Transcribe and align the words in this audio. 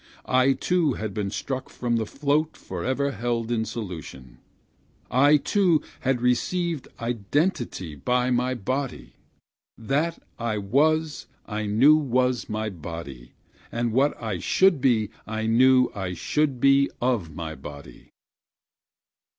I 0.25 0.53
too 0.53 0.93
had 0.93 1.13
been 1.13 1.29
struck 1.29 1.69
from 1.69 1.97
the 1.97 2.07
float 2.07 2.57
for 2.57 2.83
ever 2.83 3.11
held 3.11 3.51
in 3.51 3.65
solution, 3.65 4.39
I 5.11 5.37
too 5.37 5.83
had 5.99 6.21
received 6.21 6.87
identity 6.99 7.93
by 7.93 8.31
my 8.31 8.55
Body; 8.55 9.13
That 9.77 10.17
I 10.39 10.57
was, 10.57 11.27
I 11.45 11.67
knew, 11.67 11.95
was 11.97 12.45
of 12.45 12.49
my 12.49 12.71
body 12.71 13.33
and 13.71 13.93
what 13.93 14.19
I 14.19 14.39
should 14.39 14.81
be, 14.81 15.11
I 15.27 15.45
knew, 15.45 15.91
I 15.93 16.15
should 16.15 16.59
be 16.59 16.89
of 16.99 17.35
my 17.35 17.53
body. 17.53 18.09